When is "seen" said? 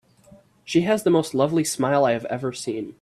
2.53-2.95